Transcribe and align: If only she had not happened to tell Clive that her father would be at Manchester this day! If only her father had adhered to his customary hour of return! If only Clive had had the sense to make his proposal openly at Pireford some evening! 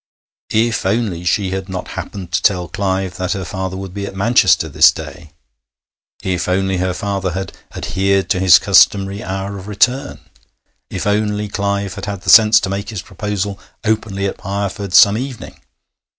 If 0.49 0.83
only 0.83 1.23
she 1.25 1.51
had 1.51 1.69
not 1.69 1.89
happened 1.89 2.31
to 2.31 2.41
tell 2.41 2.67
Clive 2.67 3.17
that 3.17 3.33
her 3.33 3.45
father 3.45 3.77
would 3.77 3.93
be 3.93 4.07
at 4.07 4.15
Manchester 4.15 4.67
this 4.67 4.91
day! 4.91 5.29
If 6.23 6.49
only 6.49 6.77
her 6.77 6.95
father 6.95 7.33
had 7.33 7.53
adhered 7.75 8.27
to 8.31 8.39
his 8.39 8.57
customary 8.57 9.23
hour 9.23 9.59
of 9.59 9.67
return! 9.67 10.21
If 10.89 11.05
only 11.05 11.47
Clive 11.49 11.93
had 11.93 12.05
had 12.07 12.21
the 12.21 12.31
sense 12.31 12.59
to 12.61 12.67
make 12.71 12.89
his 12.89 13.03
proposal 13.03 13.59
openly 13.83 14.25
at 14.25 14.39
Pireford 14.39 14.95
some 14.95 15.19
evening! 15.19 15.61